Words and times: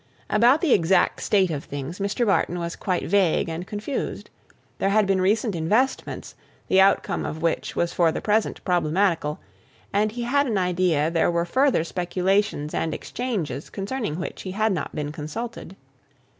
About 0.31 0.61
the 0.61 0.73
exact 0.73 1.21
state 1.21 1.51
of 1.51 1.63
things 1.63 1.99
Mr. 1.99 2.25
Barton 2.25 2.57
was 2.57 2.75
quite 2.75 3.03
vague 3.05 3.47
and 3.47 3.67
confused. 3.67 4.31
There 4.79 4.89
had 4.89 5.05
been 5.05 5.21
recent 5.21 5.53
investments, 5.55 6.33
the 6.69 6.81
outcome 6.81 7.23
of 7.23 7.43
which 7.43 7.75
was 7.75 7.93
for 7.93 8.11
the 8.11 8.19
present 8.19 8.63
problematical, 8.65 9.37
and 9.93 10.11
he 10.11 10.23
had 10.23 10.47
an 10.47 10.57
idea 10.57 11.11
there 11.11 11.29
were 11.29 11.45
further 11.45 11.83
speculations 11.83 12.73
and 12.73 12.95
exchanges 12.95 13.69
concerning 13.69 14.17
which 14.19 14.41
he 14.41 14.53
had 14.53 14.71
not 14.73 14.95
been 14.95 15.11
consulted. 15.11 15.75